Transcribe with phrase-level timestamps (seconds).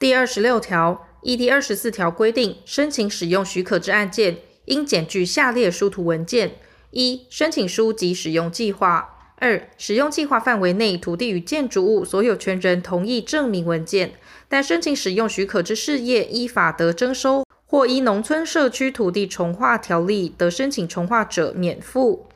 [0.00, 4.36] 第二十六条，依第二十四条规定，申请使用许可之案件，
[4.66, 6.52] 应检具下列书图文件：
[6.92, 9.08] 一、申请书及使用计划；
[9.38, 14.12] 二、使用计划范围内土地与建筑物所有权人同意证明文件。
[14.48, 22.28] 但申请使用许可之事业依法得征收，或依农村社区土地重划条例得申请重划者免付。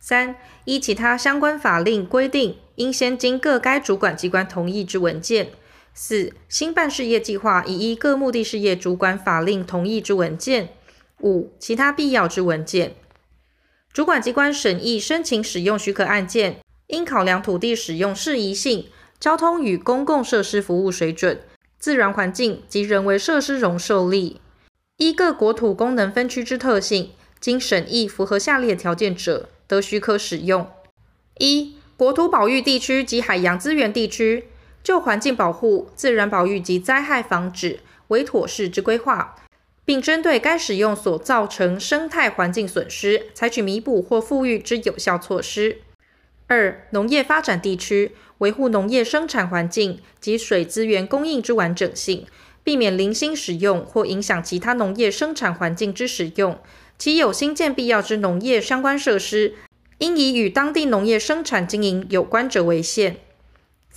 [0.00, 5.48] 三、依其他相关法令规定，应先经各该主管机关同意之文件。
[6.00, 10.68] 四、新办事业计划以依各目的事业主管法令同意之文件。
[11.22, 12.94] 五、其他必要之文件。
[13.92, 18.86] 主管机关审议申请使用许可案件，应考量土地使用适宜性、
[19.18, 21.40] 交通与公共设施服务水准。
[21.80, 24.40] 自然环境及人为设施容受力，
[24.98, 30.64] 依各国土功能分区之特性，经审议符合下列条件者，得许可使用：
[31.38, 34.44] 一、国土保育地区及海洋资源地区，
[34.88, 39.36] 就环境保护、自然保育及灾害防止为妥适之规划，
[39.84, 45.82] 并针对该使用所造成生态环境损失，采取弥补或复育之有效措施。
[46.46, 48.12] 二、农业发展地区。
[48.38, 52.24] 维护农业生产环境及水资源供应之完整性，
[52.64, 56.58] 避免零星使用或影响其他农业生产环境之使用。
[56.96, 59.56] 其有兴建必要之农业相关设施，
[59.98, 63.16] 应以与当地农业生产经营有关者为限。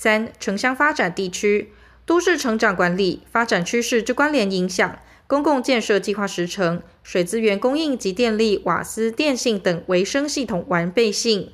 [0.03, 1.71] 三、城乡发展地区，
[2.07, 11.51] 都市成长管理、发展趋势之关联影响、公共建设计划时程、水资源供应及电力、瓦斯、电信等维生系统完备性。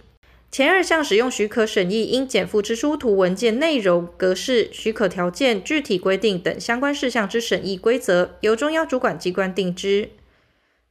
[0.50, 10.12] 前二项使用许可审议应减负之书图文件内容、格式、许可条件、具体规定等相关事项之审议规则，由中央主管机关定之。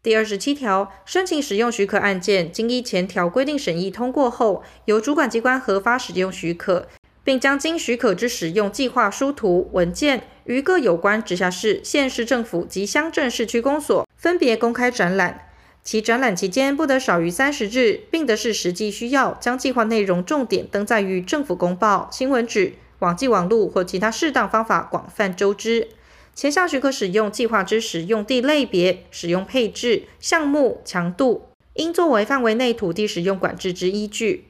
[0.02, 6.86] 第二十七条，申请使用许可案件，经依前条规定审议通过后，由主管机关核发使用许可，
[7.26, 15.48] 并将经许可之使用计划书图文件，于各有关直辖市、县市政府及乡镇市区公所分别公开展览。
[15.82, 25.88] 其展览期间不得少于三十日，并得视实际需要，将计划内容重点登载于政府公报、新闻纸、网际网路或其他适当方法广泛周知。
[26.32, 34.44] 前项许可使用计划之使用地类别、使用配置、项目、强度，应作为范围内土地使用管制之依据。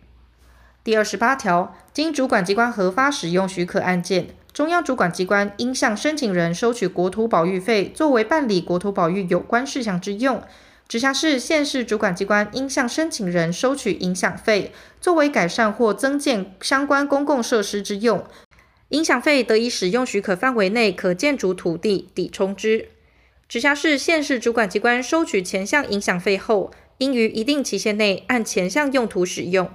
[0.85, 10.43] 第二十八条，经主管机关核发使用许可案件，中央主管机关应向申请人收取国土保育费，作为办理国土保育有关事项之用。
[10.87, 18.23] 直辖市、县市主管机关应向申请人收取影响费，作为改善或增建相关公共设施之用。
[18.91, 22.91] 影响费得以使用许可范围内可建筑土地抵充之。
[23.49, 29.71] 直辖市、县市主管机关收取前项影响费后，应于一定期限内按前项用途使用。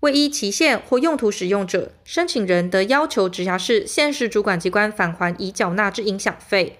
[0.00, 6.78] 未依期限或用途使用者，申请人得要求直辖市、县市主管机关返还已缴纳之影响费。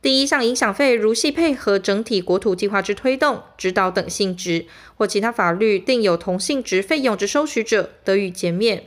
[0.00, 8.84] 第一项影响费，如系配合整体国土计划之推动、指导等性质，或其他法律定有同性质费用之收取者，得予减免。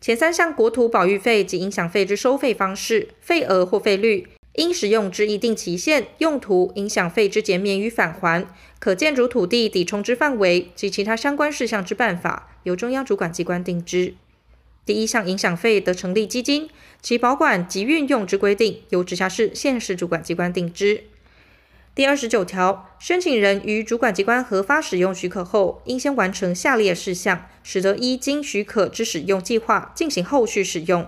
[0.00, 4.28] 前三项国土保育费及影响费之收费方式、费额或费率，
[4.58, 8.44] 应使用之一定期限、用途、影响费之减免与返还、
[8.80, 14.14] 可建筑土地抵充之范围及其他相关事项之办法，由中央主管机关定之。
[14.84, 16.68] 第一项影响费得成立基金，
[17.00, 21.04] 其保管及运用之规定，由直辖市、县市主管机关定之。
[21.94, 31.06] 第二十九条，申请人于主管机关核发使用许可后，应先完成下列事项，使得依经许可之使用计划进行后续使用：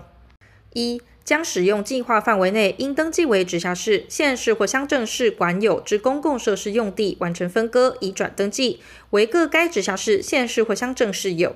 [0.71, 8.79] 一、将使用计划范围内应登记为直辖市、县市或乡镇市管有之公共设施用地完成分割，移转登记
[9.11, 11.55] 为各该直辖市、县市或乡镇市有。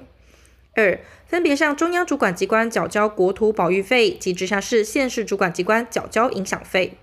[0.74, 6.98] 二、分别向中央主管机关缴交国土保育费及直辖市、县市主管机关缴交影响费。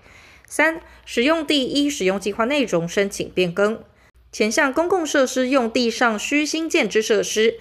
[0.47, 3.83] 三、使用地依使用计划内容申请变更。
[4.31, 7.55] 前项公共设施用地上需新建之设施，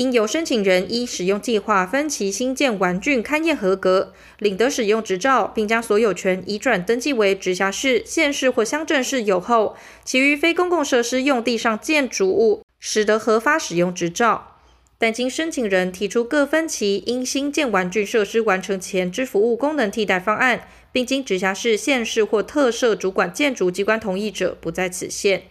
[0.00, 14.56] 应由申请人依使用计划分期新建完竣勘验合格，领得使用执照，并将所有权移转登记为直辖市、县市或乡镇市有后，其余非公共设施用地上建筑物，始得核发使用执照。
[14.96, 25.42] 但经申请人提出各分期应新建完竣设施完成前之服务功能替代方案，并经直辖市、县市或特设主管建筑机关同意者，不在此限。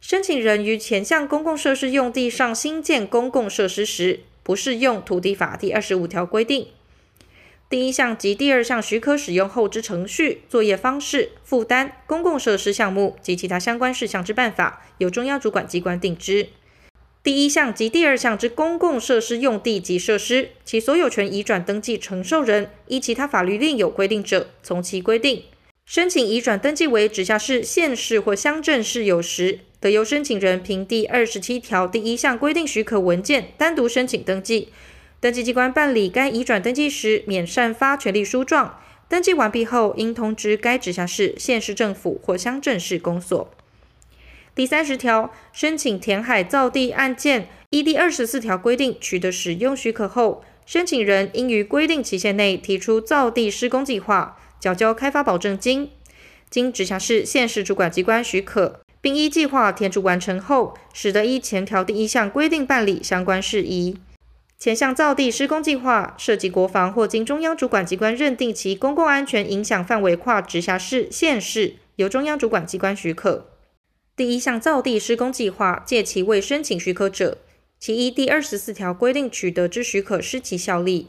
[0.00, 6.68] 申请人于前项公共设施用地上新建公共设施时，不适用土地法第二十五条规定。
[7.68, 16.48] 第一项及第二项许可使用后之程序、作业方式、负担、公共设施项目及其他相关事项之办法，由中央主管机关定之。
[17.22, 25.44] 第一项及第二项之公共设施用地及设施，其所有权移转登记承受人依其他法律另有规定者，从其规定。
[25.84, 34.68] 申请移转登记为直辖市、县市或乡镇市有时，得由申请人凭第二十七条第一项规定许可文件单独申请登记。
[35.20, 38.78] 登记机关办理该移转登记时，免缮发权利书状。
[39.08, 43.50] 登记完毕后，应通知该直辖市、县市政府或乡镇市公所。
[44.54, 55.90] 第三十条，申请填海造地案件，依第二十四条规定取得使用许可后，申请人应于规定期限内提出造地施工计划，缴交开发保证金。
[56.50, 63.96] 经直辖市、县市主管机关许可，并依计划填筑完成后，使得依前条第一项规定办理相关事宜。
[64.58, 73.46] 前项造地施工计划涉及国防或经中央主管机关认定其公共安全影响范围跨直辖市、县市，由中央主管机关许可。
[74.14, 77.38] 第一项造地施工计划借其未申请许可者，
[77.78, 81.08] 其依第二十四条规定取得之许可失其效力。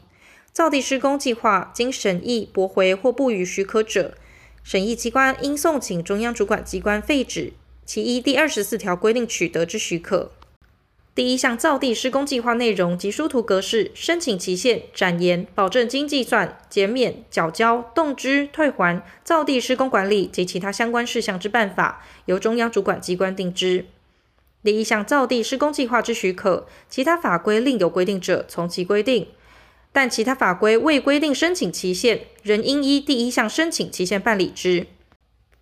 [0.50, 4.14] 造地施工计划经审议驳回或不予许可者，
[4.62, 7.52] 审议机关应送请中央主管机关废止
[7.92, 10.32] 其一第二十四条规定取得之许可。
[11.14, 23.84] 第一项造地施工计划内容及书图格式、申请期限、展延、保证金计算、减免、缴交、动支、退还、造地施工管理及其他相关事项之办法，由中央主管机关定之。
[24.64, 29.26] 第一项造地施工计划之许可，其他法规另有规定者，从其规定；
[29.92, 34.86] 但其他法规未规定申请期限，仍应依第一项申请期限办理之。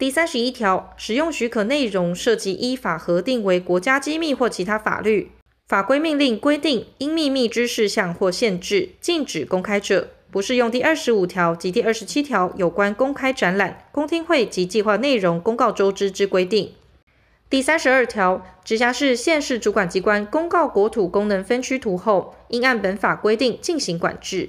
[0.00, 5.30] 第三十一条，使用许可内容涉及依法核定为国家机密或其他法律。
[5.68, 16.72] 法规命令规定应秘密之事项或限制、禁止公开者，不适用第二十五条及第二十七条有关公开展览、公听会及计划内容公告周知之规定。
[17.50, 24.48] 第三十二条，直辖市、县市主管机关公告国土功能分区图后，应按本法规定进行管制。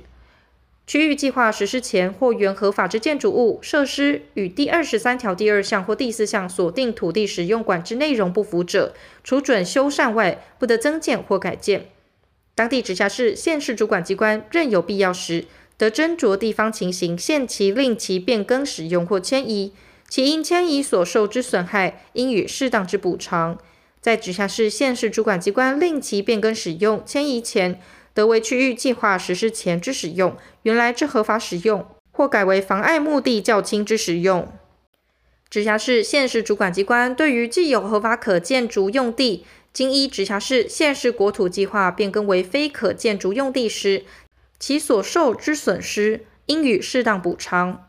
[0.87, 8.93] 区域计划实施前或原合法之建筑物、设施与第二十三条第二项或第四项锁定土地使用管制内容不符者，
[9.23, 11.87] 除准修缮外，不得增建或改建。
[12.53, 15.45] 当地直辖市、县市主管机关任有必要时，
[15.77, 19.71] 得斟酌地方情形，限期令其变更使用或迁移。
[20.09, 23.57] 其因迁移所受之损害，应予适当之补偿。
[24.01, 27.79] 在直辖市、县市主管机关令其变更使用、迁移前，
[28.13, 34.51] 得为区域计划实施前之使用，原来之合法使用，或改为妨碍目的较轻之使用。
[35.49, 44.05] 直辖市、县市主管机关对于既有合法可建筑用地，经依直辖市、县市国土计划变更为非可建筑用地时，
[44.59, 47.87] 其所受之损失，应予适当补偿。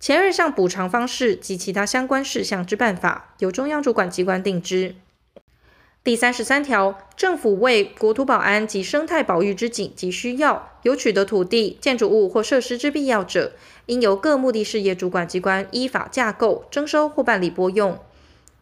[0.00, 4.96] 前二项补偿方式及其他相关事项之办法，由中央主管机关定之。
[6.06, 13.54] 第三十三条，政府为国土保安及生态保育之紧急需要，有取得土地、建筑物或设施之必要者，
[13.86, 17.98] 应由各目的事业主管机关依法架构、征收或办理拨用。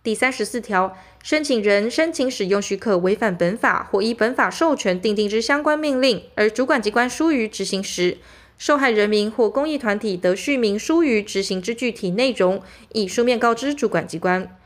[0.02, 8.16] 第三十四条，申请人申请使用许可违反本法或依本法授权订定之相关命令，而主管机关疏于执行时，
[8.56, 12.62] 受害人民或公益团体得续明疏于执行之具体内容，
[12.94, 14.56] 以书面告知主管机关。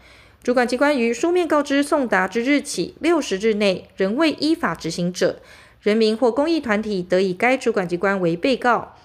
[0.49, 5.43] 主管机关于书面告知送达之日起六十日内仍未依法执行者，
[5.83, 8.97] 人民或公益团体得以该主管机关为被告，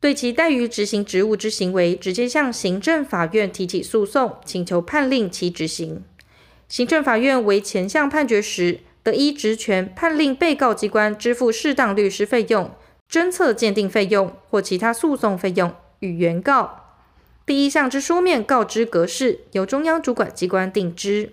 [0.00, 6.02] 对其怠于执行职务之行为，直接向行政法院提起诉讼，请求判令其执行。
[6.66, 12.68] 行政法院为前项判决时，得依职权判令被告机关支付适当律师费用、
[13.08, 16.81] 侦测鉴定费用或其他诉讼费用与原告。
[17.44, 21.32] 第一项之书面告知格式，由中央主管机关定之。